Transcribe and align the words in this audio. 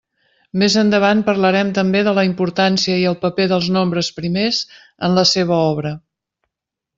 Més 0.61 0.75
endavant 0.81 1.19
parlarem 1.27 1.69
també 1.79 2.01
de 2.07 2.13
la 2.19 2.23
importància 2.29 2.95
i 3.03 3.05
el 3.11 3.19
paper 3.27 3.47
dels 3.53 3.69
nombres 3.79 4.11
primers 4.21 4.63
en 5.09 5.15
la 5.21 5.27
seva 5.35 5.61
obra. 5.75 5.95